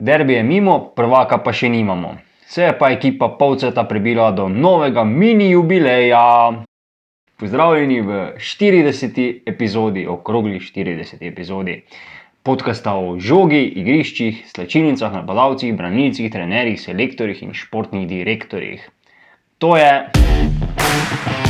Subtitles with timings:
[0.00, 2.14] Derbi je mimo, prvaka pa še nimamo.
[2.50, 6.22] Se je pa ekipa polceta prebila do novega mini jubileja.
[7.40, 9.20] Pozdravljeni v 40.
[9.46, 11.22] epizodi, okrogli 40.
[11.28, 11.82] epizodi
[12.42, 18.88] podcasta o žogi, igriščih, slčilnicah, napadalcih, branilcih, trenerjih, selektorjih in športnih direktorjih.
[19.60, 21.49] To je.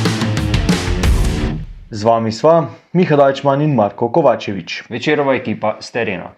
[1.91, 4.87] Z vami sva Miha Dajčman in Marko Kovačevič.
[4.87, 6.29] Večerova ekipa s terena.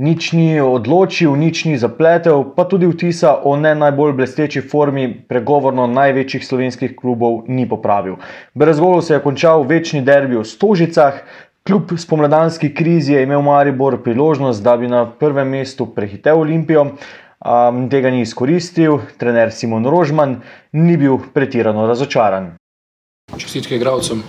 [0.00, 5.84] Nič ni odločil, nič ni zapletel, pa tudi vtisa o ne najbolj blesteči formi pregovorno
[5.92, 8.16] največjih slovenskih klubov ni popravil.
[8.56, 11.20] Brez golov se je končal večni derbi v Stožicah,
[11.68, 16.96] kljub spomladanski krizi je imel Maribor priložnost, da bi na prvem mestu prehitel Olimpijo.
[17.44, 20.40] Um, tega ni izkoristil, trener Simon Rožman
[20.72, 22.54] ni bil pretirano razočaran.
[23.36, 24.22] čestitke igralcem,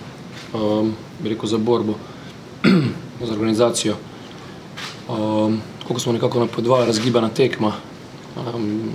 [0.54, 1.94] um, rekel za borbo,
[3.26, 3.96] za organizacijo.
[5.08, 7.72] Um, koliko smo nekako napovedovali, razgibana tekma,
[8.36, 8.92] um,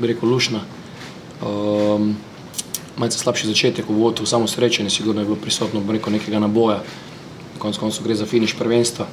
[0.00, 0.60] rekel lušna.
[1.46, 2.16] Um,
[2.96, 6.82] Malce slabši začetek v vodu, samo srečanje, sigurno je bilo prisotno rekel, nekega naboja,
[7.54, 9.06] na koncu koncev gre za finiš prvenstva.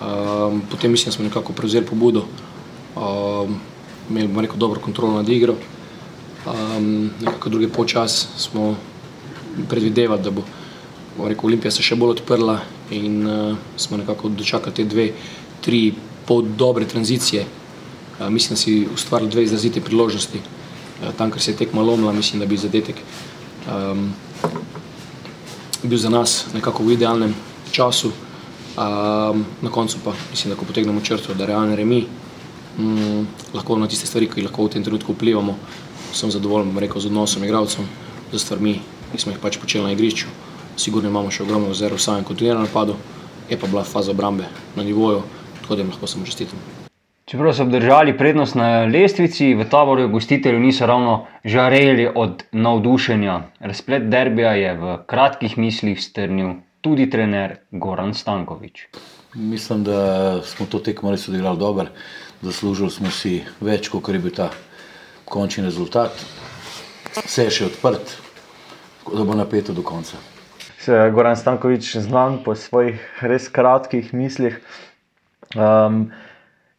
[0.00, 2.26] Um, potem mislim, da smo nekako prevzeli pobudo,
[2.96, 3.56] um,
[4.10, 5.54] imeli bomo rekel dobro kontrolo nad igro.
[6.46, 8.76] Um, nekako drugi počas smo
[9.68, 10.44] predvidevali, da bo
[11.18, 12.60] rekel, Olimpija se še bolj odprla
[12.94, 15.10] in uh, smo nekako dočakali te dve,
[15.64, 15.90] tri
[16.26, 17.44] pol dobre tranzicije.
[18.18, 20.40] Uh, mislim, da si ustvarili dve izrazite priložnosti.
[20.40, 23.02] Uh, tam, ker se je tekma lomila, mislim, da bi zadetek
[23.66, 24.10] um,
[25.82, 27.34] bil za nas nekako v idealnem
[27.72, 28.12] času.
[28.80, 32.04] Um, na koncu pa mislim, da ko potegnemo črto, da je realen remi,
[32.78, 35.56] mm, lahko na tiste stvari, ki lahko v tem trenutku vplivamo.
[36.14, 37.84] Sem zadovoljen, rekel, z odnosom igralcev,
[38.32, 38.80] z stvarmi,
[39.12, 40.26] ki smo jih pač počeli na igrišču.
[40.76, 42.96] Sigurno imamo še ogromno zero v samem kontinuiranem napadu,
[43.50, 45.22] je pa bila faza obrambe na nivoju,
[45.60, 46.58] tako da jim lahko samo čestitam.
[47.30, 53.36] Čeprav so obdržali prednost na lestvici, v taboru gostiteljev niso ravno žareli od navdušenja.
[53.60, 58.86] Razplet derbija je v kratkih mislih strnil tudi trener Goran Stankovič.
[59.34, 61.86] Mislim, da smo to tekmo res odigrali dobro,
[62.42, 64.50] zaslužili smo si več, kot je bil ta
[65.24, 66.10] končni rezultat.
[67.14, 68.16] Vse je še odprt,
[69.00, 70.16] tako da bo napeto do konca.
[70.78, 74.60] Se je Goran Stankovič znan po svojih res kratkih mislih.
[75.56, 76.12] Um,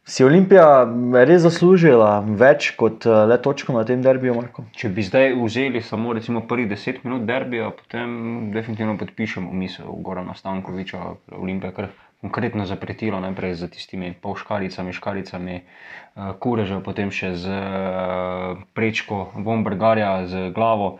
[0.05, 0.85] si Olimpija
[1.27, 4.65] res zaslužila več kot eh, le točko na tem derbiju, Marko?
[4.77, 10.33] Če bi zdaj vzeli samo recimo prvih 10 minut derbija, potem definitivno podpišemo misel Gorana
[10.37, 11.03] Stankoviča,
[11.37, 17.49] Olimpija je kar konkretno zapretila najprej z tistimi polškaricami, škaricami, uh, kurežev, potem še z
[17.49, 20.99] uh, prečko Vombergarja z glavo,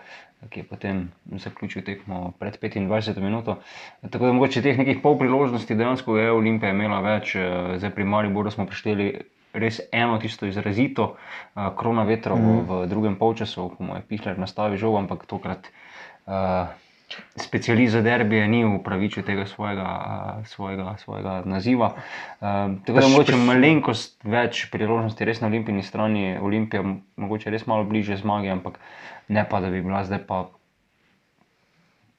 [0.50, 1.04] ki je potem
[1.38, 3.60] zaključil tekmo pred 25 minuto.
[4.10, 8.04] Tako da mogoče teh nekih pol priložnosti dejansko je Olimpija imela več, eh, zdaj pri
[8.04, 9.12] Mariboru smo prišteli
[9.54, 12.60] res eno tisto izrazito uh, krona vetra mm.
[12.68, 16.72] v, drugem polčasu, ko mu je Pišler nastavil žogo, ampak tokrat uh,
[17.36, 19.88] specialist za derbije ni upravičil tega svojega,
[20.40, 21.94] uh, svojega, svojega naziva.
[21.96, 22.48] Uh,
[22.86, 26.84] tako da mogoče malenkost več priložnosti res na olimpijski strani, Olimpija
[27.16, 28.80] mogoče res malo bliže zmagi, ampak
[29.28, 30.48] ne pa, da bi bila zdaj pa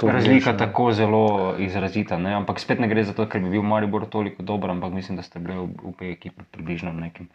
[0.03, 0.59] To razlika ne.
[0.59, 2.19] tako zelo izrazita.
[2.19, 2.35] Ne?
[2.35, 5.23] Ampak spet ne gre za to, ker bi bil Maribor toliko dober, ampak mislim, da
[5.23, 7.29] ste bili obe ekipe približno na nekem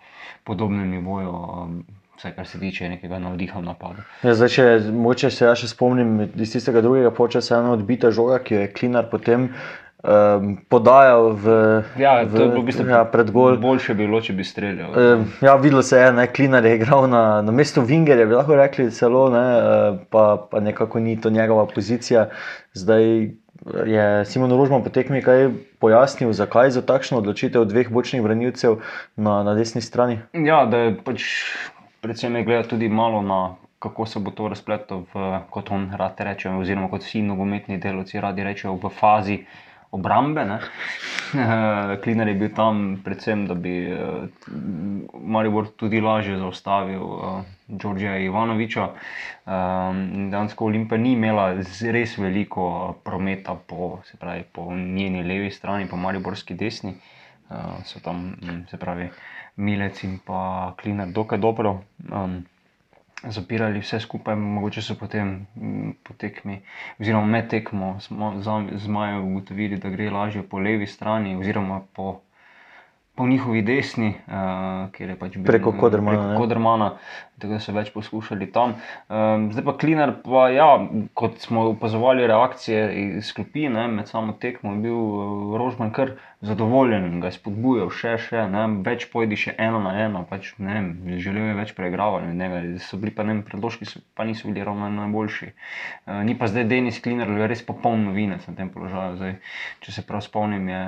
[0.44, 1.86] podobnem nivoju, um,
[2.18, 4.06] vsaj kar se tiče nekega navdiha v napadu.
[4.26, 8.40] Ja, zdaj, če, mogoče se ja še spomnim iz tistega drugega počasa, ena odbita žoga,
[8.42, 9.52] ki jo je Klinar potem
[10.02, 11.58] um, podajal v,
[12.02, 13.60] Ja, je bilo v bistvu ja, pred gol.
[13.62, 14.98] Boljše bi bilo, če bi streljal.
[14.98, 18.58] Um, ja, videlo se je, da Klinar je igral na, na mestu Vingerja, bi lahko
[18.58, 22.32] rekli celo, ne, eh, pa, pa nekako ni to njegova pozicija.
[22.74, 23.30] Zdaj
[23.86, 25.50] je Simon Rožman po tekmi kaj
[25.82, 28.82] pojasnil, zakaj za takšno odločitev dveh bočnih branilcev
[29.16, 30.20] na, na desni strani.
[30.34, 31.26] Ja, da je pač
[32.08, 36.18] predvsem je gledati tudi malo na kako se bo to razpletlo, v, kot on rad
[36.18, 39.38] reče, oziroma kot vsi nogometni delavci radi rečejo, v fazi
[39.92, 40.46] obrambe.
[42.04, 44.00] Klinar je bil tam predvsem, da bi eh,
[45.14, 48.88] Maribor tudi lažje zaustavil uh, Đorđeja Ivanoviča.
[48.88, 51.52] Um, Dansko Olimpija ni imela
[51.92, 56.96] res veliko prometa po, pravi, po njeni levi strani, po Mariborski desni.
[57.50, 59.10] Uh, so tam, mm, se pravi,
[59.58, 60.42] Milec in pa
[60.76, 61.80] Klinar dokaj dobro.
[62.12, 62.44] Um,
[63.26, 65.32] zapirali vse skupaj, mogoče so potem
[66.04, 66.60] po tekmi,
[67.00, 67.96] oziroma med tekmo
[68.40, 72.20] za- zmajev ugotovili, da gre lažje po levi strani, oziroma po,
[73.18, 76.28] po njihovi desni, uh, kjer je pač bil Preko Kodermana, ne.
[76.28, 76.90] Preko Kodermana,
[77.42, 78.76] tako da so več poskušali tam.
[79.10, 80.68] Um, zdaj pa Klinar, pa ja,
[81.18, 82.84] kot smo opazovali reakcije
[83.18, 86.14] iz klopi, ne, med samo tekmo je bil uh, Rožman kar
[86.46, 90.78] zadovoljen, ga je spodbujal še, še ne, več pojdi še eno na eno, pač ne
[90.78, 94.30] vem, želel je več preigravanja od njega, so bili pa ne vem, predložki so pa
[94.30, 95.50] niso bili ravno najboljši.
[95.50, 99.18] Uh, ni pa zdaj Denis Klinar res popoln novinec na tem položaju.
[99.18, 99.40] Zdaj,
[99.82, 100.84] če se prav spomnim, je,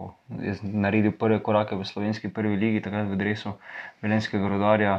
[0.00, 3.52] ko je naredil prve korake v slovenski prvi ligi, takrat v dresu
[4.00, 4.94] Velenskega rodarja,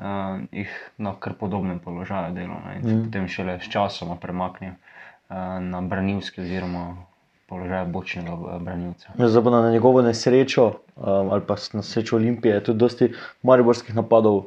[0.00, 2.56] uh, jih na kar podobnem položaju delo.
[2.64, 3.04] Ne, Mm.
[3.04, 6.96] potem šele s časoma premaknil uh, na branilski oziroma
[7.46, 9.12] položaj bočnega eh, branilca.
[9.18, 10.64] Zdaj pa na njegovo nesrečo,
[10.96, 13.12] um, ali pa na srečo Olimpije, je tudi dosti
[13.42, 14.44] mariborskih napadov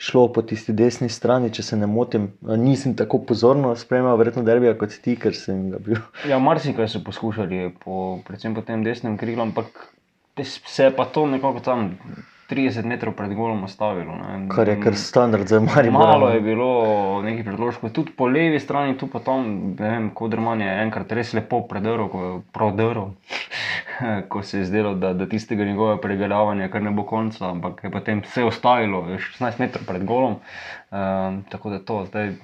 [0.00, 2.30] šlo po tisti desni strani, če se ne motim.
[2.40, 6.00] Nisem tako pozorno spremljal, verjetno derbija kot ti, ker sem ga bil.
[6.30, 9.90] Ja, marsikaj so poskušali, po, predvsem po tem desnem krilu, ampak
[10.38, 11.90] te- se je pa to nekako tam
[12.50, 14.16] 30 metrov pred golom ostavilo.
[14.18, 14.48] Ne.
[14.50, 16.00] Kar je kar standard za Maribor.
[16.00, 16.70] Malo je bilo
[17.22, 21.32] nekih predložkov, tudi po levi strani, tu pa tam, ne vem, Kodrman je enkrat res
[21.36, 22.08] lepo predrl,
[22.52, 23.12] prodrl,
[24.32, 27.92] ko se je zdelo, da, da tistega njegovega pregledavanja kar ne bo konca, ampak je
[27.94, 30.40] potem vse ostavilo, je 16 metrov pred golom.
[30.90, 32.34] Um, tako da to, zdaj,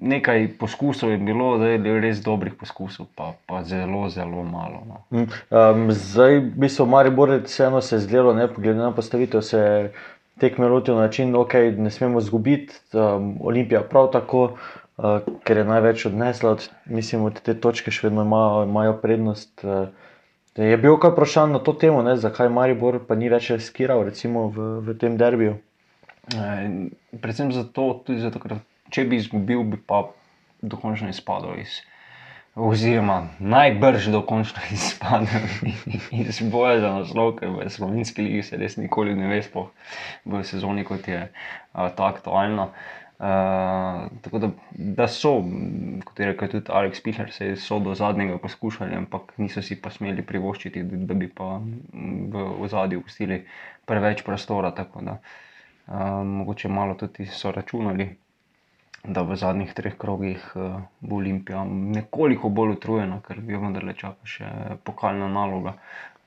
[0.00, 4.82] nekaj poskusov je bilo, zdaj je res dobrih poskusov, pa, pa zelo, zelo malo.
[4.88, 4.98] No.
[5.50, 9.92] Um, zdaj, v bistvu, Maribor je vseeno se zdelo, ne, glede na postavitev, se
[10.40, 12.74] tekme lotil na način, da okay, ne smemo izgubiti.
[12.92, 14.44] Um, Olimpija prav tako,
[14.96, 19.64] uh, ker je največ odnesla, od, mislim, od te točke še vedno imajo, imajo prednost.
[19.64, 19.88] Uh,
[20.56, 24.48] je bil kaj vprašanj na to temo, ne, zakaj Maribor pa ni več riskiral recimo,
[24.48, 25.60] v, v tem derbiju?
[26.34, 28.58] Eh, Predvsem zato, tudi zato, ker
[28.90, 30.04] če bi izgubil, bi pa
[30.62, 31.80] dokončno izpadel iz.
[32.54, 35.44] Oziroma, najbrž dokončno izpadel
[36.10, 39.70] iz boja za naslov, ker v slovenski ligi se res nikoli ne ve, sploh
[40.26, 42.72] v sezoni, kot je uh, ta aktualna.
[43.20, 45.34] Uh, tako da, da so,
[46.08, 49.92] kot je rekel tudi Alex Pichler, se so do zadnjega poskušali, ampak niso si pa
[49.92, 53.44] smeli privoščiti, da, bi pa v ozadju pustili
[53.86, 54.72] preveč prostora.
[54.74, 58.08] Tako da uh, mogoče malo tudi so računali,
[59.04, 63.94] da v zadnjih treh krogih uh, bo Olimpija nekoliko bolj utrujena, ker bi jo vendarle
[63.94, 64.48] čaka še
[64.84, 65.74] pokalna naloga.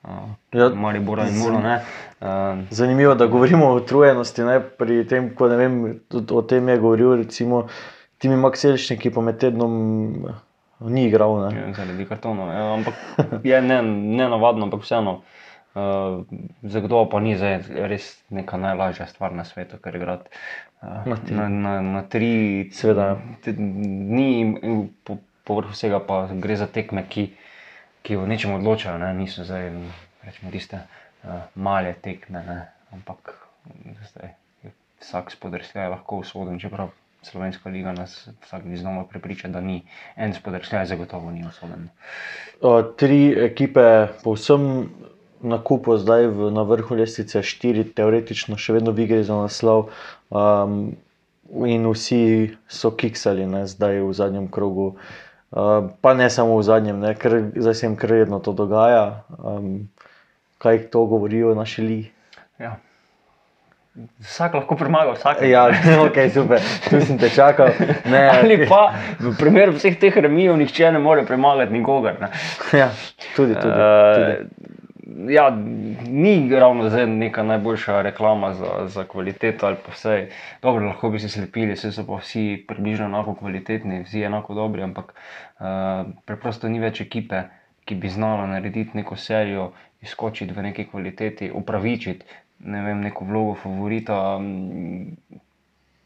[0.04, 1.60] Uh, Ja, Maribora in z- Muro.
[1.60, 1.76] ne.
[2.20, 4.42] Uh, Zanimivo, da govorimo o utrujenosti.
[4.42, 5.78] Ne, pri tem, ko ne vem,
[6.08, 7.66] tudi o tem je govoril recimo
[8.18, 9.72] Timi Makselšnik, ki pa med tednom
[10.28, 10.34] eh,
[10.80, 11.38] ni igral.
[11.46, 11.56] Ne.
[11.58, 12.48] Ja, zaradi kartonov.
[12.48, 12.94] Ja, ampak
[13.44, 15.12] je ne, ne navadno, ampak vseeno.
[15.14, 15.22] Uh,
[16.62, 20.30] zagotovo pa ni zdaj res neka najlažja stvar na svetu, ker igrati
[20.82, 21.34] uh, Na tri.
[21.34, 22.30] na, na, na tri
[22.72, 23.16] Seveda.
[23.42, 24.54] te- Ni,
[25.04, 27.26] po, povrh vsega pa gre za tekme, ki,
[28.02, 29.12] ki v nečem odločajo, ne?
[29.14, 29.72] niso zdaj
[30.22, 32.58] rečemo, tiste uh, male tekme, ne?
[32.92, 33.34] ampak
[34.04, 34.30] zdaj,
[34.62, 36.94] je vsak spodrsljaj lahko usoden, čeprav
[37.24, 39.82] Slovenska liga nas vsakeč znova prepriča, da ni
[40.16, 41.88] en spodrsljaj, zagotovo ni usoden.
[42.60, 43.84] O, tri ekipe,
[44.22, 44.88] povsem
[45.44, 49.92] na kupu, zdaj v, na vrhu lestvice, štiri teoretično še vedno v igri za naslov.
[50.32, 50.96] Um,
[51.68, 54.94] in vsi so kiksali, ne, zdaj v zadnjem krogu.
[55.54, 59.22] Uh, pa ne samo v zadnjem, ne, ker zdaj se jim kar redno to dogaja.
[59.38, 59.86] Um,
[60.58, 62.10] kaj to govori o naši ligi?
[62.58, 62.78] Ja.
[64.24, 65.46] Vsak lahko premaga vsakega.
[65.46, 65.68] Ja,
[66.06, 67.70] ok, super, tu sem te čakal.
[68.10, 68.90] Ne, Ali pa
[69.20, 72.18] v primeru vseh teh remijev nihče ne more premagati nikogar.
[72.20, 72.32] ne.
[72.74, 72.90] Ja,
[73.36, 73.70] tudi, tudi.
[73.70, 74.74] tudi.
[75.28, 75.50] Ja,
[76.08, 79.66] ni ravno zdaj neka najboljša reklama za, za kvaliteto.
[79.66, 80.26] ali pa vsaj-
[80.62, 84.82] Dobro, lahko bi se slepili, vse so pa vsi približno enako kvalitetni, vsi enako dobri,
[84.82, 85.66] ampak uh,
[86.24, 87.42] preprosto ni več ekipe,
[87.84, 92.26] ki bi znala narediti neko serijo, izskočiti v neki kvaliteti, upravičiti
[92.58, 94.40] ne vem, neko vlogo favorita.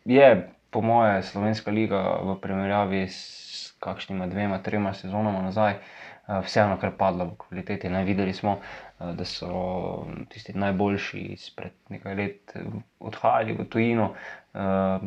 [0.04, 0.28] Je,
[0.70, 5.80] po moje, Slovenska liga v primerjavi s kakšnima dvema, trema sezonama nazaj, eh,
[6.28, 7.88] vseeno kar padla v kvaliteti.
[7.88, 8.58] Ne, videli smo,
[9.00, 12.66] eh, da so tisti najboljši izpred nekaj let eh,
[13.00, 14.12] odhajali v tujino.
[14.54, 14.98] Eh,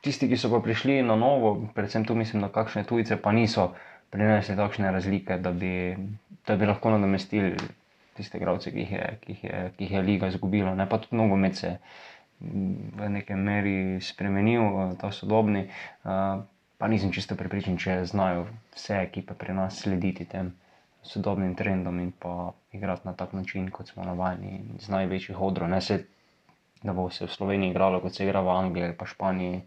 [0.00, 3.66] Tisti, ki so pa prišli na novo, predvsem tu mislim na kakšne tujce, pa niso
[4.10, 5.92] prinesli takšne razlike, da bi,
[6.48, 7.50] da bi lahko nadomestili
[8.16, 10.72] tiste igralce, ki jih je, ki jih je, ki jih je liga izgubila.
[10.74, 11.76] Ne pa tudi nogomet se je
[12.40, 15.66] mm, v neki meri spremenil, eh, ta sodobni.
[15.68, 16.40] eh,
[16.80, 20.54] Pa nisem čisto prepričan, če znajo vse ekipe pri nas slediti tem
[21.04, 25.68] sodobnim trendom in pa igrati na tak način, kot smo navajeni, z največjih odrov.
[25.68, 26.00] Ne se
[26.82, 29.62] da bo se v Sloveniji igralo, kot se igra v Angliji ali pa Španiji.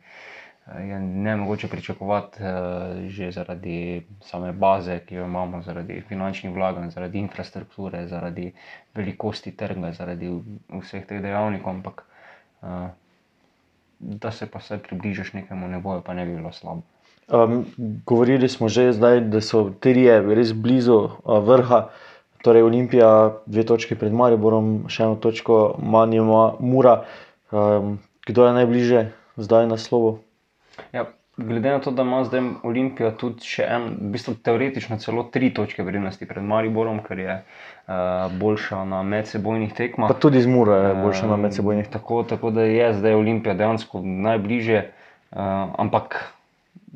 [0.68, 6.54] eh, Je ne mogoče pričakovati eh, že zaradi same baze, ki jo imamo, zaradi finančnih
[6.54, 8.54] vlaganj, zaradi infrastrukture, zaradi
[8.96, 10.32] velikosti trga, zaradi
[10.70, 12.04] vseh teh dejavnikov, ampak
[12.64, 12.90] eh,
[14.00, 16.82] da se pa vsaj približaš nekemu nevoju, pa ne bi bilo slabo.
[17.28, 17.66] Um,
[18.06, 21.88] govorili smo že zdaj, da so trije res blizu uh, vrha.
[22.44, 27.06] Torej, Olimpija, dve točke pred Mariborom, še eno točko manj ima Mura.
[27.56, 29.04] Um, kdo je najbližje
[29.40, 30.18] zdaj na slovu?
[30.92, 31.06] Ja,
[31.38, 35.54] glede na to, da ima zdaj Olimpija tudi še en, v bistvu teoretično celo tri
[35.56, 40.12] točke vrednosti pred Mariborom, ker je uh, boljša na medsebojnih tekmah.
[40.12, 41.88] Pa tudi z Muro je boljša na medsebojnih.
[41.96, 44.90] Tako, tako da je zdaj Olimpija dejansko najbližje,
[45.32, 46.20] uh, ampak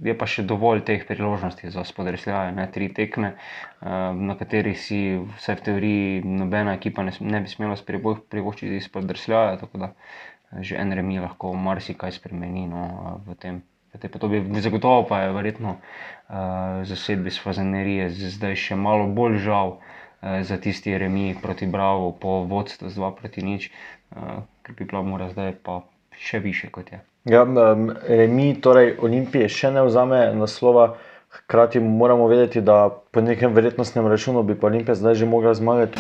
[0.04, 5.18] je pa še dovolj teh priložnosti za spodresljaje, ne tri tekme, uh, na katerih si
[5.18, 10.77] vsaj v teoriji nobena ekipa ne, ne bi smela privoščiti spodresljaja, tako da eh, že
[10.77, 13.66] en remi lahko marsikaj spremeni no, eh, v tem.
[13.88, 14.44] v tej podobi.
[14.62, 20.60] Zagotovo pa je verjetno uh, zasedbi s fazenerije zdaj še malo bolj žal uh, za
[20.60, 23.72] tisti remi proti Bravo po vodstvu z 2 proti nič,
[24.12, 25.88] uh, ker bi bila mora zdaj pa
[26.20, 27.00] še više kot je.
[27.28, 30.94] Ja, um, remi, torej Olimpije še ne vzame naslova,
[31.30, 36.00] hkrati moramo vedeti, da po nekem verjetnostnem računu bi Olimpija zdaj že mogla zmagati.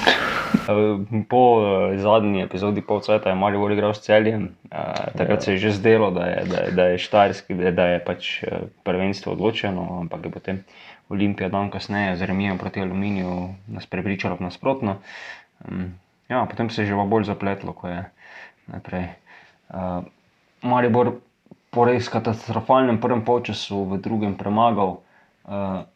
[1.29, 4.49] Po eh, zadnji epizodi Polcveta je Marijo igral s celjem.
[4.71, 4.77] Eh,
[5.17, 7.85] Takrat se je že zdelo, da je, da je, da je štajerski, da je, da
[7.87, 10.63] je pač eh, prvenstvo odločeno, ampak je potem
[11.09, 14.97] Olimpija dan kasneje z remijem proti Aluminiju nas prepričala v nasprotno.
[16.29, 18.03] Ja, potem se je že bolj zapletlo, ko je
[18.67, 19.07] najprej
[20.67, 21.17] Maribor
[21.71, 24.99] po res katastrofalnem prvem polčasu v drugem premagal.
[25.47, 25.87] Uh,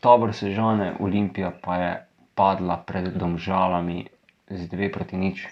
[0.00, 1.92] Tabor Sežane, Olimpija pa je
[2.36, 4.06] padla pred domžalami
[4.48, 5.48] z 2 proti nič.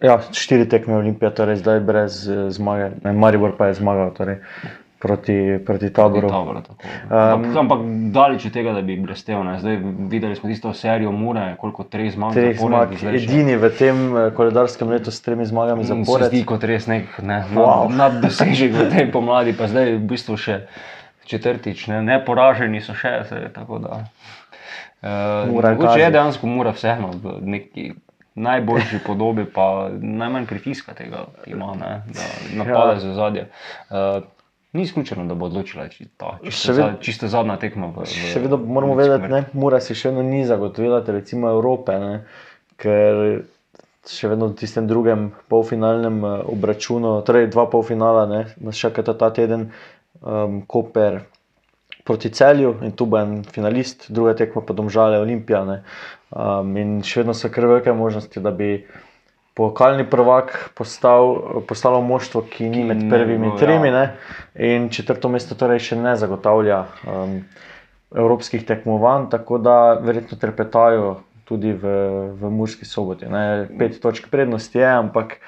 [0.00, 2.96] Ja, štiri tekme Olimpija, torej zdaj brez eh, zmage.
[3.04, 4.40] Ne, Maribor pa je zmagal torej,
[5.00, 6.28] proti, proti taboru.
[6.28, 6.84] Taboru, tako.
[7.10, 7.80] ampak, ampak
[8.10, 9.40] daleč od tega, da bi blestev.
[9.40, 9.56] Ne.
[9.58, 12.32] Zdaj videli smo tisto serijo Mure, koliko treh zmag.
[12.32, 15.86] Treh zapored, zmag, zdaj še- edini v tem eh, koledarskem letu s tremi zmagami Mm,
[15.86, 16.28] Se zapored.
[16.28, 17.56] zdi kot res nek ne, Wow.
[17.56, 17.88] wow.
[17.88, 20.60] nad, nad dosežek v tej pomladi, pa zdaj v bistvu še
[21.24, 23.24] četrtič, ne, ne poraženi so še.
[23.24, 24.04] Se, tako da,
[25.02, 25.08] uh,
[25.46, 26.12] je mogoče je kazen.
[26.12, 27.92] dejansko mura vseeno v neki
[28.36, 33.00] najboljši podobi, pa najmanj pritiska tega ima, ne, da napade Ja.
[33.00, 33.48] za zadje.
[33.88, 34.22] Uh,
[34.72, 37.86] Ni izključeno, da bo odločila či- ta čisto, ved- za, čisto zadnja tekma.
[37.88, 41.96] V, v, Še vedno moramo vedeti, da Mura si še vedno ni zagotovila, recimo Evrope,
[41.98, 42.12] ne,
[42.76, 43.42] ker
[44.06, 49.30] še vedno v tistem drugem polfinalnem eh, obračunu, torej dva polfinala, ne, nas čakata ta
[49.30, 49.72] teden,
[50.22, 51.20] um, Koper
[52.04, 55.82] proti celju in tu bo en finalist, druga tekma pa domžale Olimpijane.
[56.30, 58.86] Um, in še vedno so kar velike možnosti, da bi
[59.54, 63.88] pokalni prvak postal, postalo moštvo, ki ni med prvimi bo, tremi.
[63.88, 63.94] ja.
[63.94, 64.04] Ne?
[64.54, 67.40] In četrto mesto torej še ne zagotavlja um,
[68.14, 71.96] evropskih tekmovanj, tako da verjetno trepetajo tudi v,
[72.38, 73.26] v Murski soboti.
[73.26, 73.66] Ne?
[73.78, 75.40] Pet točk prednosti je, ampak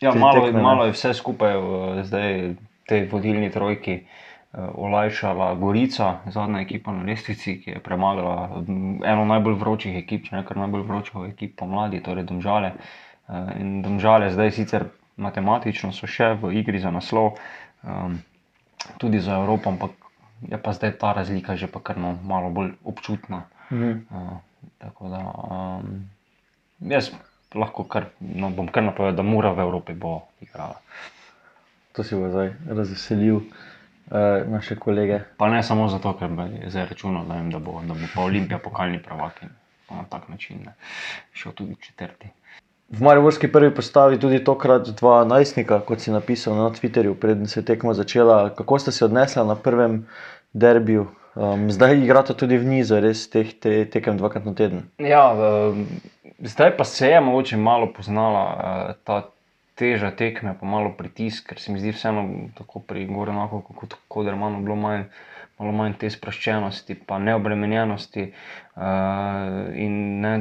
[0.00, 2.56] Ja, malo, tekme, malo je vse skupaj v zdaj
[2.88, 9.26] tej vodilni trojki uh, olajšala Gorica, zadnja ekipa na lestvici, ki je premagala mm, eno
[9.28, 12.72] najbolj vročih ekip, če ne kar najbolj vročo ekip pomladi, torej Domžale.
[12.72, 13.10] Uh,
[13.60, 14.84] in Domžale zdaj sicer
[15.16, 17.36] matematično so še v igri za naslov,
[17.82, 18.18] um,
[18.98, 19.90] tudi za Evropo, ampak
[20.48, 23.44] je pa zdaj ta razlika že pa kar no, malo bolj občutna.
[23.70, 23.90] Mhm.
[24.10, 24.38] Uh,
[24.78, 26.08] tako da um,
[26.80, 27.12] jaz
[27.54, 30.80] lahko kar, no, bom kar napovedal, da mora v Evropi bo igrala.
[31.92, 35.20] to si bo zdaj razveselil uh, naše kolege.
[35.36, 38.22] Pa ne samo zato, ker bi zdaj računal, da, vem, da, bo, da bo pa
[38.22, 39.50] Olimpija pokalni prvak in
[39.90, 40.74] na tak način ne,
[41.32, 42.30] šel tudi četrti.
[42.90, 47.60] V Mariborski prvi postavi tudi tokrat dva najstnika, kot si napisal na Twitterju, preden se
[47.60, 48.50] je tekma začela.
[48.54, 50.06] Kako ste se odnesli na prvem
[50.52, 51.06] derbiju?
[51.34, 54.82] Um, zdaj igrate tudi v nizu, res teh te, tekem dvakrat na teden.
[54.98, 55.86] Ja, um,
[56.42, 59.22] zdaj pa se je mogoče malo poznala uh, ta
[59.78, 62.26] teža tekme, pa malo pritisk, ker se mi zdi vseeno
[62.58, 65.06] tako pri Gorenako, kot Kodermanu, bilo manj,
[65.62, 68.32] malo manj te sproščenosti, pa neobremenjenosti.
[68.74, 69.94] Uh, in
[70.26, 70.34] ne,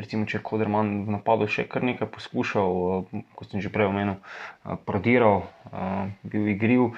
[0.00, 3.90] recimo, če je Koderman v napadu še kar nekaj poskušal, uh, kot sem že prej
[3.90, 6.94] omenil, uh, prodiral, uh, bil igriv.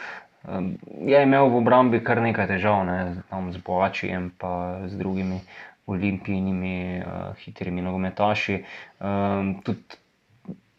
[1.07, 5.39] Je imel v obrambi kar nekaj težav, ne, tam z Boačijem in z drugimi
[5.87, 7.03] olimpijskimi
[7.39, 8.57] hitrimi nogometaši.
[9.63, 10.03] Tudi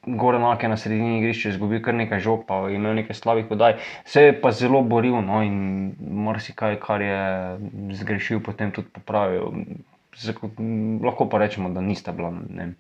[0.06, 3.78] Gorenak je na sredini igrišča izgubil kar nekaj žog, pa je imel nekaj slabih podaj.
[4.06, 5.96] Se je pa zelo boril no, in
[6.28, 7.22] marsikaj, kar je
[7.96, 9.64] zgrešil, potem tudi popravil.
[10.20, 10.50] Zako,
[11.04, 12.74] lahko pa rečemo, da nista bila ne,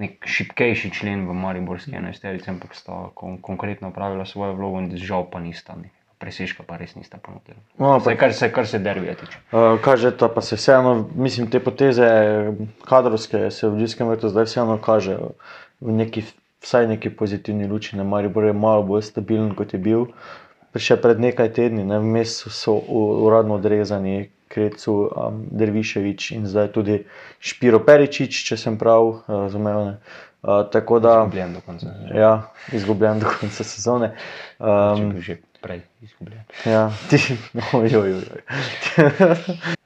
[0.00, 5.26] nek šipkejši člen v Mariborski enajsterici, ampak sta kon konkretno opravila svojo vlogo in žal
[5.30, 5.76] pa nista.
[5.76, 5.92] Ne.
[6.20, 7.56] Presežka pa res nista ponudila.
[7.80, 9.38] No, Vsaj, kar se, kar se derbija tiče.
[9.56, 12.08] Uh, kaže to, pa se vseeno, mislim, te poteze
[12.84, 15.30] kadrovske se v Ljudskem vrtu zdaj vseeno kažejo
[15.80, 16.26] v neki,
[16.60, 17.96] vsaj neki pozitivni luči.
[17.96, 20.10] Ne, Maribor je malo bolj stabilen, kot je bil.
[20.78, 22.76] Še pred nekaj tedni, ne, vmes so,
[23.26, 27.04] uradno odrezani Krecu, um, Derviševič in zdaj tudi
[27.38, 29.96] Špiro Peričič, če sem prav uh, razumel.
[30.40, 31.92] Uh, tako da, Izgubljen do konca.
[32.16, 32.32] ja,
[32.72, 34.14] izgubljen do konca sezone.
[34.56, 36.40] Če Um, bi že prej izgubljen.
[36.64, 37.20] ja, ti,
[37.76, 38.40] oj, oj, oj.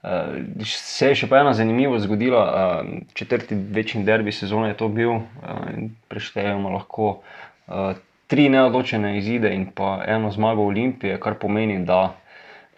[0.05, 2.45] Uh, se je še pa ena zanimivost zgodila.
[2.45, 5.11] Uh, četrti večni derbi sezone je to bil.
[5.11, 7.97] Uh, preštejemo lahko uh,
[8.35, 12.17] tri neodločene izide in pa eno zmago Olimpije, kar pomeni, da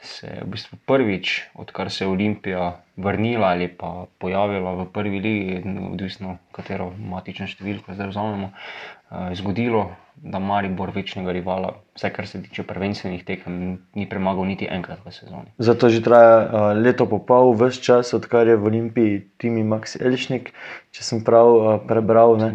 [0.00, 5.20] se je v bistvu prvič, odkar se je Olimpija vrnila ali pa pojavila v prvi
[5.20, 5.62] ligi,
[5.92, 12.40] odvisno katero matično številko zdaj vzamemo, uh, zgodilo, da Maribor večnega rivala, vsaj kar se
[12.42, 13.58] tiče prvenstvenih tekem,
[13.94, 15.52] ni premagal niti enkrat v sezoni.
[15.58, 20.00] Zato že traja uh, leto pa pol, vse čas, odkar je v Olimpiji Timi Max
[20.00, 20.54] Elšnik,
[20.96, 22.40] če sem prav uh, prebral.
[22.40, 22.50] Ne?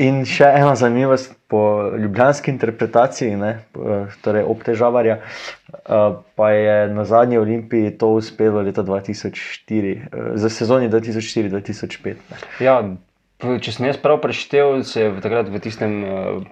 [0.00, 3.50] In še ena zanimivost po ljubljanski interpretaciji, ne,
[4.24, 8.86] torej obtežavarja, uh, pa je na zadnji Olimpiji to uspelo leta
[9.68, 12.06] 2004, uh, za sezoni 2004-2005.
[12.06, 12.64] ne.
[12.66, 12.96] Ja,
[13.40, 16.42] če sem jaz prav preštel, se je v takrat v tistem uh,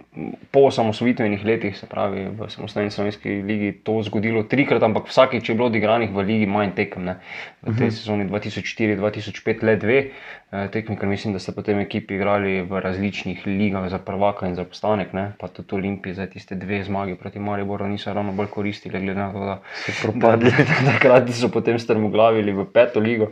[0.54, 5.68] po-osamosvojitvenih letih, se pravi v samostojni slovenski ligi, to zgodilo trikrat, ampak vsakič je bilo
[5.68, 7.04] odigranih v ligi manj tekem.
[7.04, 7.14] Ne.
[7.62, 12.64] V tej sezoni 2004-2005 le dve uh, tekmi, ker mislim, da ste potem ekipi igrali
[12.64, 15.33] v različnih ligah za prvaka in za postanek, ne.
[15.37, 19.28] pa tudi Olimpiji za tiste dve zmagi proti Mariboru niso ravno bolj koristili, glede na
[19.33, 20.54] to, da so propadli.
[20.92, 23.30] Takrat so potem strmoglavili v peto ligo.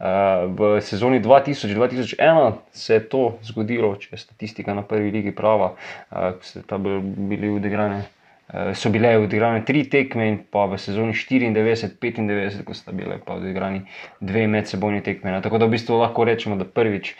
[0.00, 5.74] Uh, v sezoni 2000-2001 se je to zgodilo, če je statistika na prvi ligi prava,
[5.74, 8.04] uh, so, ta bil- bili odigrane,
[8.76, 13.86] so bile odigrane tri tekme, in pa v sezoni 94-95, ko sta bile pa odigrani
[14.20, 15.32] dve medsebojni tekme.
[15.42, 17.14] Tako da v bistvu lahko rečemo, da prvič,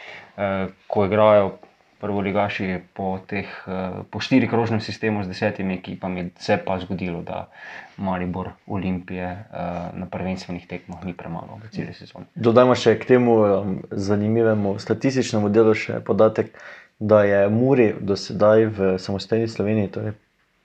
[0.87, 1.55] ko igrajo
[2.01, 7.49] prvoligaši po, teh, uh, po štirikrožnem sistemu z desetimi ekipami, se pa zgodilo, da
[7.97, 12.27] Maribor Olimpije uh, na prvenstvenih tekmah ni premagal v celi sezoni.
[12.35, 16.55] Dodajmo še k temu um, zanimivemu statističnemu delu še podatek,
[16.99, 20.15] da je Muri do sedaj v samostojni Sloveniji, torej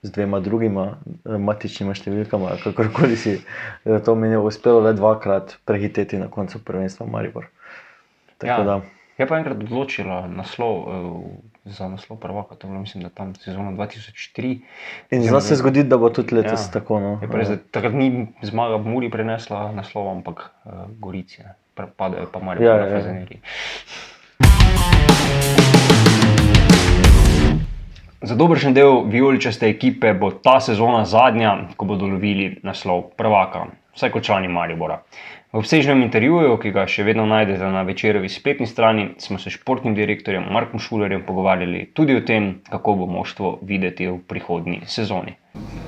[0.02, 6.20] z dvema drugima eh, matičnima številkama, kakorkoli si eh, to omenil, uspelo le dvakrat prehiteti
[6.22, 7.50] na koncu prvenstva Maribor.
[8.40, 8.64] Tako Ja.
[8.64, 8.76] da,
[9.20, 11.24] Je pa enkrat odločila naslov, uh,
[11.68, 14.60] za naslov prvaka, to je bilo mislim, da tam sezona 2003.
[15.12, 16.72] in zna se zgoditi, da bo tudi letos Ja.
[16.74, 17.00] tako.
[17.00, 17.20] No.
[17.32, 21.54] Res, da takrat ni zmaga Muri prenesla naslov, ampak uh, Gorici, ne.
[21.76, 22.98] Pre- padajo pa Maribor Ja, ja, ja, na ja.
[22.98, 23.40] Fazaneriji.
[28.22, 34.12] Za dobršen del vijoličaste ekipe bo ta sezona zadnja, ko bodo lovili naslov prvaka, vsaj
[34.12, 35.02] kot člani Maribora.
[35.50, 39.56] V obsežnem intervjuju, ki ga še vedno najdete na večerovi spletni strani, smo se s
[39.58, 45.34] športnim direktorjem Markom Šulerjem pogovarjali tudi o tem, kako bo moštvo videti v prihodnji sezoni.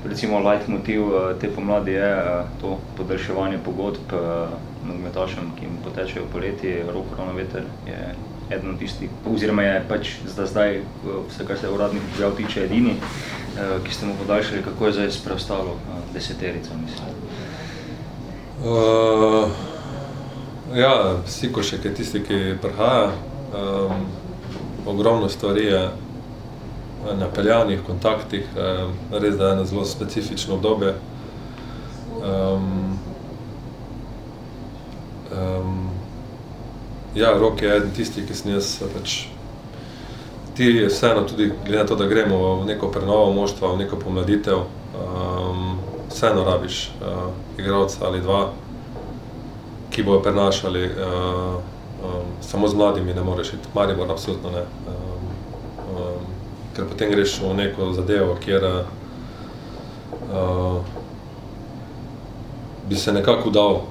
[0.02, 6.26] Recimo, leitmotiv eh, te pomladi je eh, to podaljševanje pogodb eh, nogometašem, ki jim potečejo
[6.34, 8.02] poleti, rok ravno veter je
[8.50, 12.65] eden od tistih, oziroma je pač za zdaj, eh, vse kar se uradnih objav tiče,
[12.65, 12.97] edini,
[13.86, 15.78] ki ste mu podaljšali, kako je zdaj s preostalo
[16.17, 17.13] deseterico, mislim.
[18.62, 19.30] Uh,
[20.75, 23.12] ja, Sikošek je tisti, ki prihaja.
[23.51, 24.05] Um,
[24.86, 25.89] ogromno stvari je
[27.19, 30.95] napeljanih, kontaktih, um, res da je eno zelo specifično obdobje.
[32.21, 32.99] Um,
[35.31, 35.89] um,
[37.15, 39.25] ja, rok je eden tisti, ki sem jaz pač.
[40.55, 44.65] Ti vseeno tudi, glede na to, da gremo v neko prenovo moštva, v neko pomladitev,
[44.95, 45.77] um,
[46.12, 48.51] vseeno rabiš uh, igralca ali dva,
[49.91, 50.86] ki bojo prenašali.
[50.86, 50.91] Uh,
[52.06, 54.62] um, samo z mladimi ne moreš iti, Maribor absolutno ne.
[54.88, 54.93] Um,
[55.97, 56.25] um,
[56.75, 58.71] ker potem greš v neko zadevo, kjer uh,
[62.89, 63.82] bi se nekako dal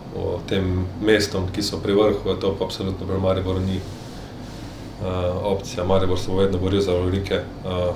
[0.48, 3.84] tem mestom, ki so pri vrhu, to pa absolutno pri Mariboru ni uh,
[5.52, 5.84] opcija.
[5.84, 7.94] Maribor se bo vedno boril za velike, uh,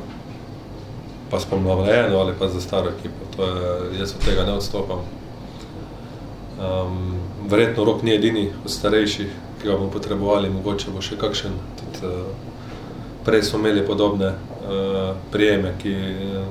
[1.30, 3.24] pa s pomlavljeno ali pa za staro ekipo.
[3.36, 4.98] To je, jaz od tega ne odstopam.
[6.60, 9.30] Um, verjetno rok ni edini od starejših,
[9.60, 11.56] ki ga bomo potrebovali, mogoče bo še kakšen.
[11.80, 12.52] Tudi, uh,
[13.24, 16.44] prej smo imeli podobne uh, prijeme, ki uh,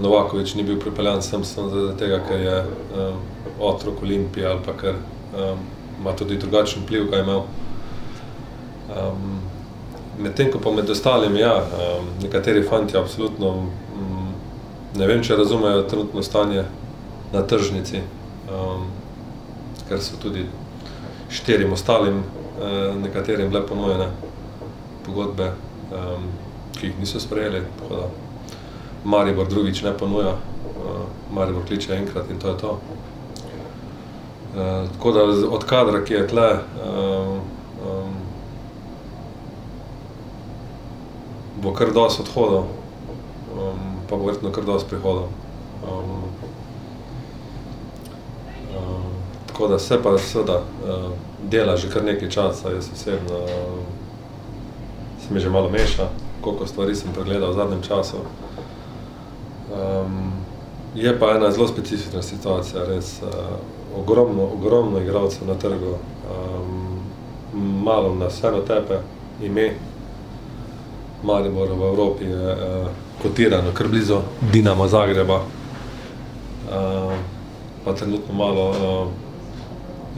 [0.00, 3.20] Novakovič ni bil pripeljan sem samo zaradi tega, ker je um,
[3.60, 4.98] otrok Olimpije ali pa ker
[5.32, 5.62] um,
[6.00, 7.46] ima tudi drugačen vpliv, kaj imel.
[8.90, 9.38] Um,
[10.20, 14.34] Medtem ko pa med ostalimi, ja, um, nekateri fanti absolutno um,
[14.96, 16.64] ne vem, če razumejo trenutno stanje
[17.32, 18.02] na tržnici,
[18.50, 18.86] um,
[19.88, 20.46] ker so tudi
[21.30, 24.10] štirim ostalim uh, nekaterim bile ponujene
[25.06, 25.52] pogodbe,
[25.92, 26.30] um,
[26.78, 27.62] ki jih niso sprejeli.
[29.04, 32.78] Maribor drugič ne ponuja, uh, Maribor kliče enkrat in to je to.
[34.50, 36.50] Uh, tako da od kadra, ki je tle,
[36.84, 37.40] um,
[37.86, 38.14] um,
[41.62, 42.66] bo kar dosti odhodov,
[43.54, 43.78] um,
[44.10, 45.28] pa bo verjetno kar dosti prihodov.
[45.86, 46.39] Um,
[49.46, 51.10] tako da se pa seveda uh,
[51.50, 53.48] dela že kar nekaj časa, jaz osebno uh,
[55.20, 56.08] se mi že malo meša,
[56.40, 58.16] koliko stvari sem pregledal v zadnjem času.
[59.70, 60.32] Um,
[60.94, 63.28] je pa ena zelo specifična situacija, res uh,
[63.96, 67.00] ogromno, ogromno igralcev na trgu, um,
[67.84, 68.98] malo nas vseeno tepe
[69.42, 69.74] ime,
[71.22, 72.88] Maribor v Evropi je uh,
[73.22, 74.18] kotirano kar blizu
[74.52, 75.36] Dinamo Zagreba.
[75.36, 77.12] Uh,
[77.90, 79.08] pa trenutno malo uh,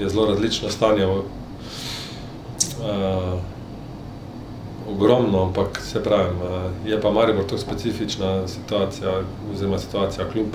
[0.00, 1.06] je zelo različno stanje.
[1.06, 1.22] Uh,
[4.88, 9.11] ogromno, ampak se pravi, uh, je pa Maribor to specifična situacija,
[9.52, 10.46] oziroma situacija kljub.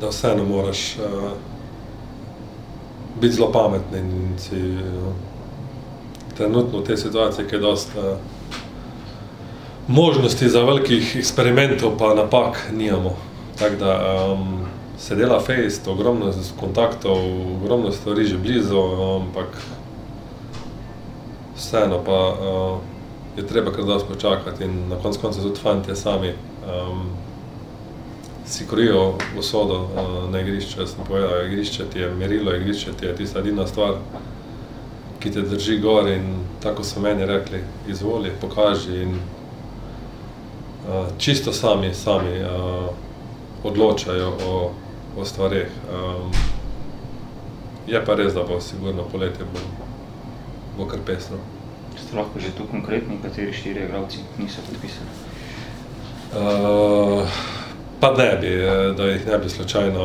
[0.00, 1.02] Da vseeno moraš uh,
[3.20, 5.12] biti zelo pameten in si uh,
[6.36, 8.18] trenutno v tej situaciji, ki je dosta uh,
[9.88, 13.16] možnosti za velikih eksperimentov, pa napak nimamo.
[13.58, 17.16] Tako da um, se dela fejst, ogromno kontaktov,
[17.62, 18.80] ogromno stvari že blizu,
[19.22, 19.46] ampak
[21.56, 22.78] vseeno pa uh,
[23.36, 27.06] je treba kar dosti počakati in na koncu konca tudi fantje sami um,
[28.46, 30.80] si krojijo usodo uh, na igrišču.
[30.80, 33.94] Jaz sem povedal, igrišče ti je merilo, igrišče ti je tista edina stvar,
[35.20, 36.24] ki te drži gor in
[36.62, 42.88] tako so meni rekli, izvoli, pokaži in uh, čisto sami, sami uh,
[43.64, 44.70] odločajo o,
[45.16, 45.68] o stvareh.
[45.92, 46.32] Um,
[47.86, 49.60] je pa res, da bo sigurno poletje bo,
[50.76, 51.38] bo kar pesno.
[51.96, 55.10] Ste lahko že tu konkretni, kateri štiri igralci niso podpisani?
[56.28, 57.24] Uh,
[58.00, 58.50] pa ne bi,
[58.96, 60.04] da jih ne bi slučajno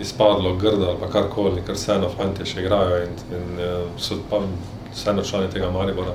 [0.00, 3.64] izpadlo grdo ali karkoli, ker vseeno fantje še igrajo in, in
[3.98, 4.42] so pa
[4.92, 6.14] vseeno člani tega Maribora.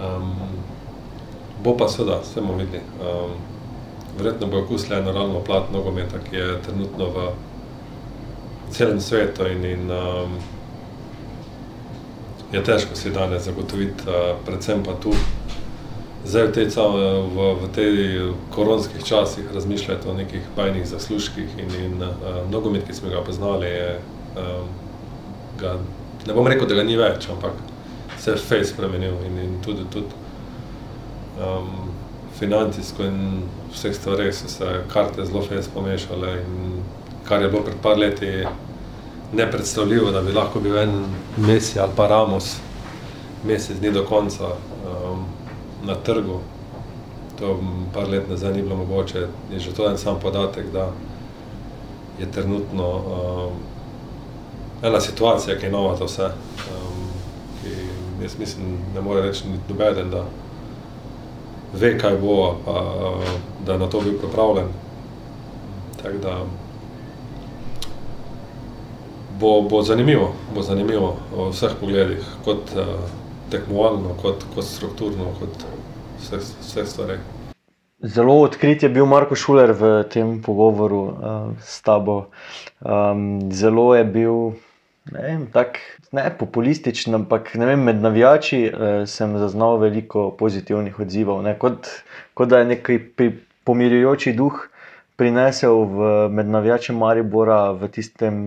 [0.00, 0.34] Um,
[1.64, 2.82] bo pa seveda, vse bomo videli.
[3.04, 3.49] Um,
[4.18, 7.28] verjetno bo okusila eno realno plat nogometa, ki je trenutno v
[8.70, 10.38] celem svetu in, in um,
[12.52, 15.14] je težko si danes zagotoviti, uh, predvsem pa tu.
[16.24, 16.66] Zdaj v tej,
[17.34, 17.92] v, v tej
[18.52, 23.66] koronskih časih razmišljati o nekih bajnih zaslužkih in, in uh, nogomet, ki smo ga poznali,
[23.66, 23.98] je,
[24.36, 24.68] um,
[25.60, 25.78] ga,
[26.26, 27.56] ne bom rekel, da ga ni več, ampak
[28.20, 30.12] se je fej spremenil in, in tudi, tudi
[31.40, 31.88] um,
[32.40, 36.38] financijsko in vseh stvareh so se karte zelo fej pomešale
[37.28, 38.46] kar je bilo pred par leti
[39.32, 41.04] nepredstavljivo, da bi lahko bil en
[41.36, 42.56] Messi ali pa Ramos
[43.44, 45.24] mesec dni do konca um,
[45.84, 46.40] na trgu.
[47.38, 47.60] To
[47.94, 49.26] par let nazaj ni bilo mogoče.
[49.52, 50.90] Je že to en sam podatek, da
[52.18, 53.52] je trenutno um,
[54.82, 56.24] ena situacija, ki je nova za vse.
[56.24, 57.08] Um,
[58.22, 60.24] jaz mislim, ne more reči niti nobeden, da
[61.72, 62.84] ve, kaj bo, pa
[63.66, 64.68] da je na to bil pripravljen.
[66.02, 66.36] Tako da
[69.40, 72.86] bo, bo zanimivo, bo zanimivo v vseh pogledih, kot uh,
[73.50, 75.64] tekmovalno, kot, kot strukturno, kot
[76.20, 77.20] vseh, vseh stvareh.
[78.00, 81.14] Zelo odkrit je bil Marko Šuler v tem pogovoru uh,
[81.60, 82.30] s tabo.
[82.80, 84.36] Um, zelo je bil
[85.12, 85.78] ne vem, tak,
[86.12, 91.42] ne populističen, ampak ne vem, med navijači uh, sem zaznal veliko pozitivnih odzivov.
[91.42, 91.88] Ne, kot,
[92.34, 92.98] kot da je neki
[93.64, 94.66] pomirjujoči duh
[95.20, 98.42] prinesel v, med navijačem Maribora v tistem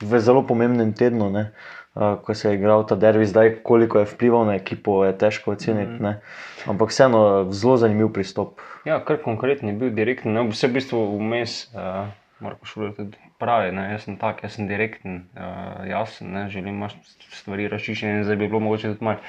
[0.00, 1.32] v zelo pomembnem tednu.
[1.34, 1.50] Ne,
[1.98, 5.50] Uh, ko se je igral ta derbi, zdaj koliko je vplival na ekipo, je težko
[5.56, 5.98] oceniti.
[5.98, 6.14] Mm -hmm.
[6.70, 8.60] Ampak vseeno zelo zanimiv pristop.
[8.84, 10.30] Ja, kar konkretno je bil direktno.
[10.32, 12.06] Ne, vse v bistvu vmes, uh,
[12.40, 16.74] Marko Šulj tudi pravi, ne, jaz sem tak, jaz sem direkten, uh, jasen, ne, želim
[16.74, 16.98] imati
[17.30, 18.24] stvari razčiščene.
[18.26, 19.22] Zdaj bi bilo mogoče tudi malo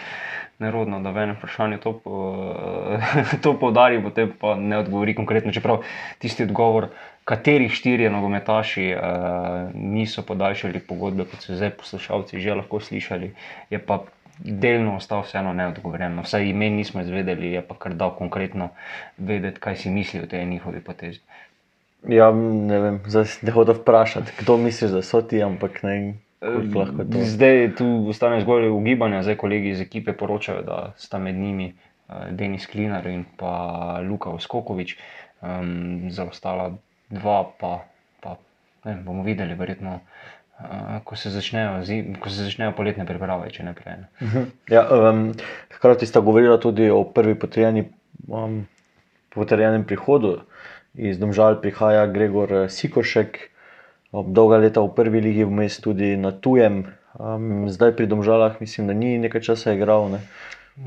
[0.59, 3.09] nerodno, da v enem vprašanju to, uh,
[3.45, 5.53] to poudari, potem pa ne odgovori konkretno.
[5.55, 5.83] Čeprav
[6.19, 6.89] tisti odgovor
[7.29, 9.01] kateri štirje nogometaši uh,
[9.73, 13.33] niso podaljšali pogodbe, kot so zdaj poslušalci že lahko slišali,
[13.69, 14.01] je pa
[14.39, 16.23] delno ostal vseeno neodgovorjeno.
[16.25, 18.69] Vsaj ime nismo izvedeli, je pa kar dal konkretno
[19.17, 21.19] vedeti, kaj si misli o tej njihovi potezi.
[22.07, 26.15] Ja, ne vem, zdaj te hočem vprašati, kdo misliš, da so ti, ampak ne.
[27.27, 32.29] Zdaj tu ostane zgolj ugibanja, zdaj kolegi iz ekipe poročajo, da sta med njimi uh,
[32.31, 34.95] Denis Klinar in pa Luka Oskokovič,
[35.41, 36.71] um, za ostala
[37.09, 37.83] dva pa,
[38.23, 38.37] pa
[38.85, 39.99] ne, vem, bomo videli, verjetno.
[40.59, 44.01] Uh, ko, se začnejo, zim, ko se začnejo poletne priprave, če ne prej.
[44.01, 44.47] Ne.
[44.71, 45.29] Ja, um,
[45.75, 47.85] hkrati sta govorila tudi o prvi potrjeni,
[48.27, 48.61] um,
[49.35, 50.41] potrjenem prihodu.
[50.95, 53.39] Iz Domžal prihaja Gregor eh, Sikošek,
[54.13, 56.87] dolga leta v prvi ligi, vmes tudi na tujem.
[57.19, 60.09] Um, zdaj pri Domžalah mislim, da ni nekaj časa igral.
[60.09, 60.21] Ne.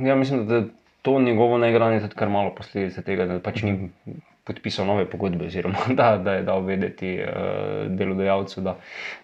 [0.02, 0.64] Ja, mislim, da
[1.02, 3.90] to njegovo neigranje je tudi kar malo posledica tega, da pač ni
[4.44, 8.76] podpisal nove pogodbe, oziroma da, da je dal vedeti uh, delodajalcu, da,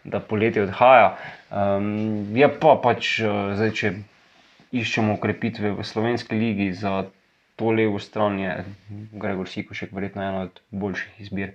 [0.05, 1.17] da poletje odhaja.
[1.51, 3.93] Um, je pa pač, uh, zdaj, če
[4.79, 7.09] iščemo ukrepitve v slovenski ligi za
[7.59, 8.55] to levo stran, je
[9.13, 11.53] Gregor Sikošek verjetno ena od boljših izbir,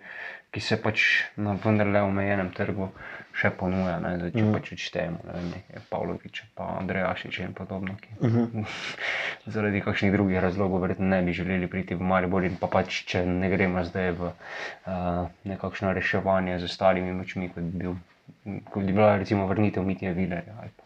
[0.51, 1.01] ki se pač
[1.35, 2.89] na vendarle omejenem trgu
[3.33, 3.95] še ponuja.
[3.99, 4.51] Ne, zdaj, če Mhm.
[4.53, 7.95] pač odštejemo, ne vem, nekaj Pavloviča, pa Andrejašiča in podobno.
[7.97, 8.65] Ki, Mhm.
[9.47, 12.43] zaradi kakšnih drugih razlogov, verjetno ne bi želeli priti v Maribor.
[12.43, 14.33] In pa pač, če ne gremo zdaj v uh,
[15.45, 17.95] nekakšno reševanje z ostalimi močmi, kot bi, bil,
[18.67, 20.53] kot bi bila recimo vrnitev Mitija Vilerja.
[20.53, 20.83] pa-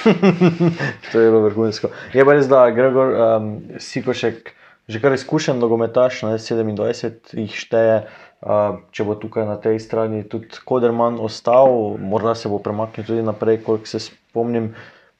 [1.10, 1.90] To je bilo vrhunsko.
[2.14, 4.54] Je pa res, da Gregor um, Sikošek
[4.90, 7.96] že kar izkušen nogometaš, ne, 27 jih šteje.
[8.96, 13.60] Če bo tukaj na tej strani tudi Koderman ostal, morda se bo premaknil tudi naprej,
[13.66, 14.72] koliko se spomnim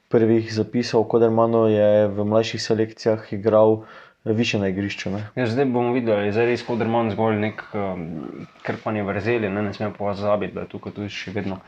[0.09, 1.05] prvih zapisov.
[1.07, 3.83] Kodermano je v mlajših selekcijah igral
[4.25, 5.09] više na igrišču.
[5.35, 8.07] Ja, zdaj bomo videli, ali je res Koderman zgolj nek um,
[8.65, 9.49] krpanje vrzeli.
[9.49, 11.61] Ne, ne smemo pa pozabiti, da je tukaj tudi še vedno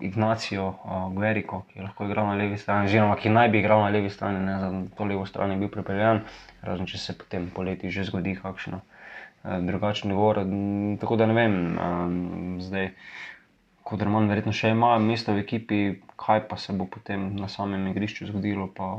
[0.00, 3.82] Ignacio uh, Guerrico, ki je lahko igral na levi strani, oziroma ki naj bi igral
[3.82, 6.22] na levi strani, ne za to levo stran je bil pripeljan,
[6.62, 10.44] razen če se potem poleti že zgodi kakšno uh, drugačen govor.
[11.00, 12.22] Tako da ne vem, um,
[12.62, 12.94] zdaj.
[13.90, 15.76] Koderman verjetno še ima mesto v ekipi,
[16.20, 18.92] kaj pa se bo potem na samem igrišču zgodilo, pa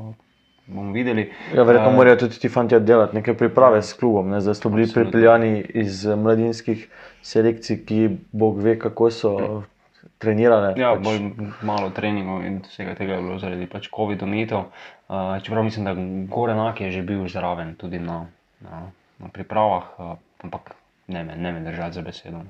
[0.67, 1.29] bomo videli.
[1.55, 4.29] Ja, verjetno Eh, morajo tudi ti fanti delati neke priprave s klubom.
[4.29, 4.41] Ne.
[4.41, 6.87] Zdaj so bili pripeljani iz mladinskih
[7.21, 9.35] selekcij, ki bog ve, kako so
[10.17, 10.73] trenirane.
[10.79, 11.03] Ja, pač.
[11.05, 11.19] bolj
[11.67, 14.67] malo treningov in vsega tega je bilo zaradi pač COVID-omitev.
[15.11, 15.95] Uh, čeprav mislim, da
[16.35, 18.25] Gorenak je že bil zraven tudi na,
[18.61, 18.87] na,
[19.19, 20.73] na pripravah, uh, ampak
[21.07, 22.41] ne me, ne me držati za besedo.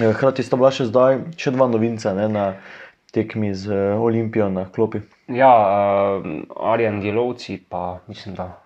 [0.00, 2.44] Ja, Hkrati sta bila še zdaj še dva novinca ne, na
[3.12, 5.00] tekmi z eh, Olimpijo na klopi.
[5.28, 6.24] Ja, uh,
[6.72, 8.60] Arjan Djelovci, pa mislim, da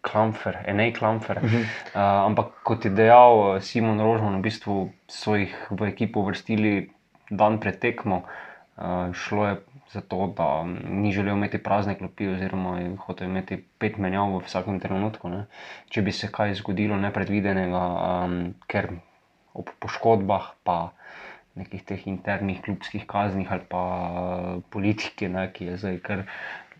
[0.00, 1.38] Klamfer, Enej Klamfer.
[1.38, 1.60] Uh -huh.
[1.60, 6.90] uh, ampak kot je dejal eh, Simon Rožman, v bistvu so jih v ekipo vrstili
[7.30, 8.22] dan pred tekmo.
[8.78, 9.56] Uh, šlo je
[9.92, 14.44] za to, da ni želel imeti prazne klopi, oziroma je hotel imeti pet menjav v
[14.44, 15.28] vsakem trenutku.
[15.32, 15.46] Ne.
[15.88, 17.84] Če bi se kaj zgodilo nepredvidenega,
[18.24, 18.38] um,
[18.70, 18.92] ker
[19.58, 20.78] ob poškodbah, pa
[21.58, 26.24] nekih teh internih klubskih kaznih ali pa eh, politike, ne, ki je zdaj kar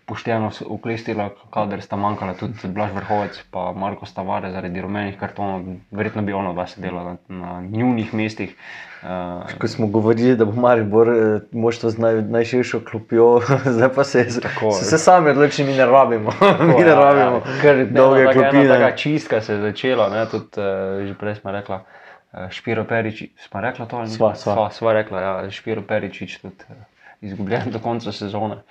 [0.08, 5.66] pošteno uklestila, kader sta manjkala tudi Blaž Vrhovec in Marko Stavare zaradi rumenih kartonov.
[5.90, 8.54] Verjetno bi ono dva sedela na, na njunih mestih.
[8.98, 11.18] Uh, Ko smo govorili, da bo Maribor eh,
[11.52, 13.28] moštvo z naj, najširšo klopjo,
[13.76, 16.32] zdaj pa se, Tako, so se sami odločili, mi ne rabimo.
[16.70, 18.68] mi ne rabimo Ker dolge taka- klopine.
[18.68, 21.84] Taka čistka se je začela, ne, tudi uh, že prej smo rekla.
[22.32, 24.06] uh, Špiro Peričič, smo rekla to?
[24.06, 24.54] Sva, sva.
[24.54, 26.76] sva, sva rekla, ja, Špiro Peričič tudi uh,
[27.20, 28.62] izgubljen do konca sezone,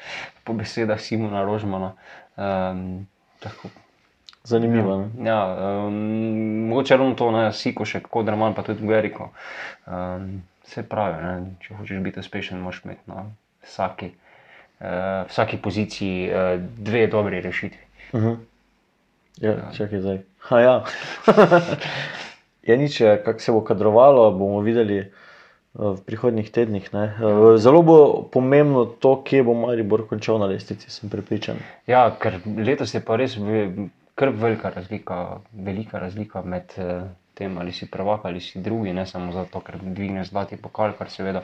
[0.44, 1.94] po besedah Simona Rožmana.
[2.38, 3.08] Um,
[3.40, 3.70] tako,
[4.44, 4.98] Zanimivo.
[4.98, 5.30] ne.
[5.30, 5.40] Ja,
[5.88, 5.96] um,
[6.70, 9.32] mogoče ravno to, ne, Sikošek, Kodrman, pa tudi Gueriko.
[9.86, 11.34] Um, se pravi, ne,
[11.64, 13.26] če hočeš biti uspešen, moraš imeti na
[13.64, 14.12] vsaki,
[14.80, 17.84] uh, vsaki poziciji uh, dve dobri rešitvi.
[18.12, 18.38] Uh -huh.
[19.42, 20.20] Ja, čakaj zdaj.
[20.40, 20.84] Ha, ja.
[22.68, 25.12] je nič, eh, kako se bo kadrovalo, bomo videli
[25.74, 26.90] v prihodnjih tednih.
[26.94, 27.98] Eh, Zelo bo
[28.32, 31.62] pomembno to, kje bo Maribor končal na lestvici, sem prepričan.
[31.88, 33.38] Ja, ker letos je pa res
[34.18, 37.06] kar velika razlika, velika razlika med eh,
[37.38, 41.10] tem, ali si prvak ali si drugi, ne samo zato, ker dvigneš zlati pokal, kar
[41.14, 41.44] seveda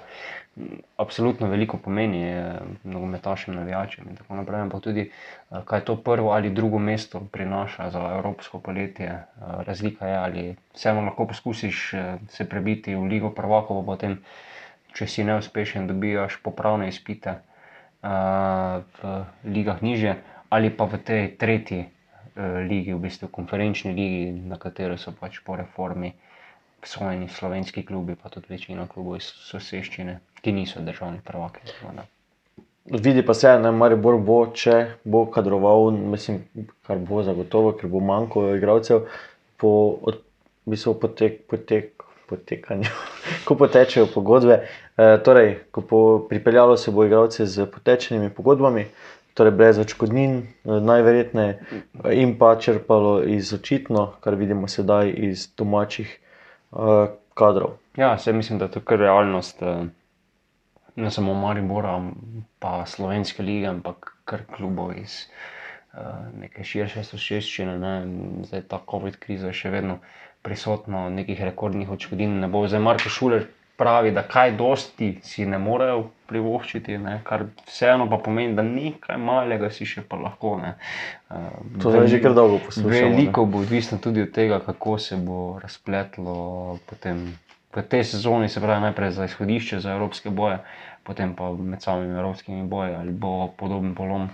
[0.97, 4.65] absolutno veliko pomeni eh, nogometašem, navijačem in tako naprej.
[4.65, 9.07] Ampak tudi, eh, kaj to prvo ali drugo mesto prinaša za evropsko poletje.
[9.07, 9.23] Eh,
[9.67, 11.93] Razlika je, ali vseeno lahko poskusiš
[12.29, 14.17] se prebiti v Ligo prvakov, potem,
[14.97, 17.39] če si neuspešen, dobijaš popravne izpite
[18.03, 19.11] v
[19.47, 20.17] ligah niže,
[20.51, 21.92] ali pa v tej tretji
[22.69, 26.13] ligi, v bistvu konferenčni ligi, na katero so pač po reformi
[26.83, 31.63] svojeni slovenski klubi, pa tudi večina klubov iz soseščine, ki niso državni prvaki.
[32.85, 36.41] Vidi pa se, da Maribor bo, če bo kadroval, mislim,
[36.83, 39.05] kar bo zagotovo, ker bo manjko igralcev
[39.57, 39.71] po,
[40.03, 40.19] od,
[40.67, 42.91] bistvu potek, potek, potekanju.
[43.47, 44.59] ko potečejo pogodbe.
[44.97, 48.85] E, torej, ko bo pripeljalo se bo igralce z potečenimi pogodbami,
[49.33, 51.59] torej brez očkodnin, e, najverjetneje,
[52.13, 57.77] in pa črpalo iz očitno, kar vidimo sedaj iz domačih e, kadrov.
[57.97, 59.61] Ja, se mislim, da je to kar realnost.
[59.61, 59.85] eh,
[60.95, 62.01] Ne samo Maribora,
[62.59, 65.25] pa Slovenske lige, ampak kar klubov iz
[65.93, 66.01] uh,
[66.37, 67.79] neke širše soseščine.
[67.79, 67.93] Ne.
[68.45, 69.97] Zdaj ta COVID kriza je še vedno
[70.45, 72.61] prisotna, nekih rekordnih odškodnin ne bo.
[72.67, 73.47] Zdaj Marko Šuler
[73.83, 79.19] pravi, da kaj dosti si ne morejo privoščiti, ne, kar vseeno pa pomeni, da nekaj
[79.19, 80.55] malega si še pa lahko.
[80.61, 80.73] Ne.
[81.29, 82.93] Uh, To zdaj že kar dolgo poslušamo.
[82.93, 83.01] ne.
[83.11, 87.27] Veliko bo odvisno tudi od tega, kako se bo razpletlo potem
[87.73, 90.59] v tej sezoni, se pravi najprej za izhodišče, za evropske boje,
[91.03, 94.29] potem pa med samimi evropskimi boji, ali bo podoben polom,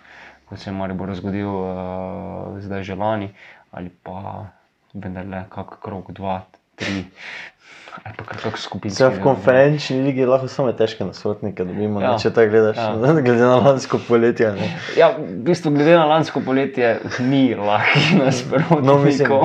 [0.49, 3.31] kot se je Maribor zgodil uh, zdaj že lani,
[3.71, 4.49] ali pa
[4.93, 6.43] vendarle kak krok, dva,
[6.75, 7.05] tri,
[8.03, 9.03] ali pa kar kak skupinski.
[9.03, 12.13] Vse v konferenčni ligi lahko samo težke nasprotnike dobimo, ja.
[12.13, 13.13] Ne, če tako gledaš, Ja.
[13.25, 14.51] glede na lansko poletje.
[14.55, 14.69] Ne.
[14.97, 18.85] Ja, v bistvu, glede na lansko poletje, ni lahkih nasprotnikov.
[18.85, 19.35] No, mislim,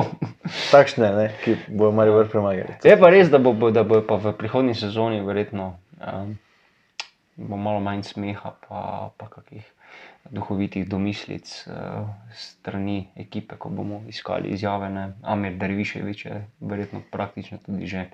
[0.71, 2.79] takšne, ne, ki bojo Maribor premagali.
[2.85, 6.35] Je pa res, da bo, bo, da bo pa v prihodnji sezoni verjetno um,
[7.35, 9.63] bo malo manj smeha, pa, pa kakih
[10.25, 11.73] duhovitih domislic uh,
[12.31, 14.89] strani ekipe, ko bomo iskali izjave.
[14.89, 15.03] Ne.
[15.23, 18.05] Amir Derviševič je verjetno praktično tudi že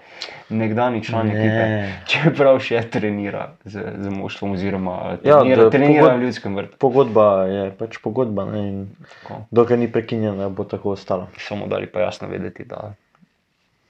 [0.50, 1.34] nekdani član Ne.
[1.34, 1.64] ekipe,
[2.06, 6.78] čeprav še trenira z, z moštvom, oziroma Ja, trenira, da trenira pogod- v ljudskem vrtu.
[6.78, 8.78] Pogodba je pač pogodba ne, in
[9.14, 9.42] Tako.
[9.52, 11.30] dokler ni prekinjena, bo tako ostalo.
[11.40, 12.92] Samo dali pa jasno vedeti, da,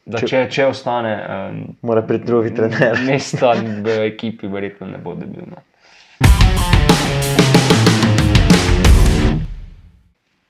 [0.05, 1.15] da Če- če, če ostane.
[1.49, 3.01] Um, Mora priti drugi trener.
[3.03, 5.41] Mesta v ekipi verjetno ne bo dobil.
[5.47, 5.57] No.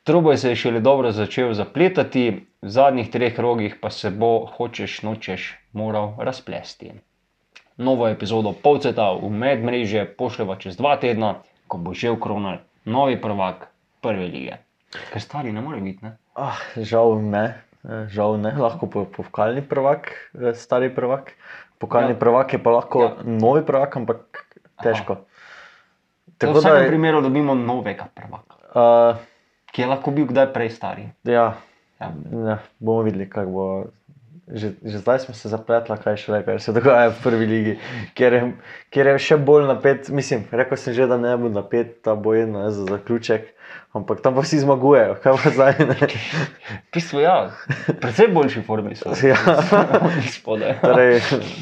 [0.04, 5.02] Troboj se je šele dobro začel zapletati, v zadnjih treh rogih pa se bo, hočeš
[5.06, 6.92] nočeš, moral razplesti.
[7.78, 11.36] Novo epizodo Polceta v medmrežje pošljeva čez dva tedna,
[11.68, 13.68] ko bo že ukronal novi prvak
[14.02, 14.58] prve lige.
[15.14, 16.18] Ker stari ne more biti, ne?
[16.34, 21.34] Ah, žal ne, eh, žal ne, lahko po, pokalni prvak, eh, stari prvak.
[21.78, 22.20] Pokalni Ja.
[22.20, 23.16] prvak je pa lahko ja.
[23.24, 24.46] novi prvak, ampak
[24.82, 25.26] težko.
[26.38, 29.18] Tako v vsakem primeru dobimo novega prvaka, uh,
[29.72, 31.10] ki je lahko bil kdaj prej stari.
[31.24, 31.58] ja,
[32.02, 32.10] Ja.
[32.48, 33.66] ja, bomo videli, kako bo.
[34.48, 37.74] Že, že zdaj smo se zapletli, kaj še le, kar se dogaja v prvi ligi,
[38.18, 38.42] kjer je,
[38.92, 40.10] kjer je še bolj napet.
[40.10, 43.54] Mislim, rekel sem že, da ne bo napet ta boj ne, za zaključek,
[43.94, 45.74] ampak tam pa vsi zmagujejo, kaj pa zdaj
[46.94, 47.36] bistvu, ja,
[48.02, 49.14] predvsej boljši formi so.
[49.24, 49.38] Ja.
[50.34, 50.78] Spodaj.
[50.82, 51.20] Torej,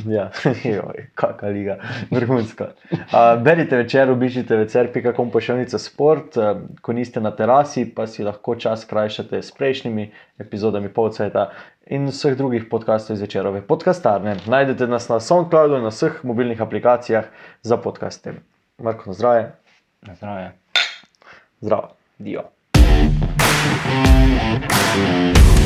[0.09, 0.29] ja,
[0.63, 1.79] joj, kakšna liga,
[2.13, 2.71] vrhunska.
[2.93, 8.55] Uh, berite večer, obiščite večer.com pošiljnica sport, uh, ko niste na terasi, pa si lahko
[8.55, 11.49] čas krajšate s prejšnjimi epizodami Polceta
[11.89, 14.37] in vseh drugih podkastov iz večerove podcastarne.
[14.45, 17.25] Najdete nas na SoundCloudu in na vseh mobilnih aplikacijah
[17.61, 18.33] za podkaste.
[18.77, 19.51] Marko, na zdravje.
[20.01, 20.51] Na zdravje.
[21.61, 21.89] Zdravo.
[22.19, 22.43] Dio.
[24.91, 25.58] Thank you.